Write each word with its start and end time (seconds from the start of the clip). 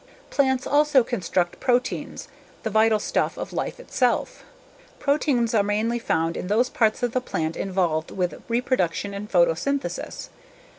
Plants 0.31 0.65
also 0.65 1.03
construct 1.03 1.59
proteins, 1.59 2.27
the 2.63 2.71
vital 2.71 2.97
stuff 2.97 3.37
of 3.37 3.53
life 3.53 3.79
itself. 3.79 4.43
Proteins 4.97 5.53
are 5.53 5.61
mainly 5.61 5.99
found 5.99 6.35
in 6.35 6.47
those 6.47 6.69
parts 6.71 7.03
of 7.03 7.11
the 7.11 7.21
plant 7.21 7.55
involved 7.55 8.09
with 8.09 8.41
reproduction 8.47 9.13
and 9.13 9.29
photosynthesis. 9.29 10.29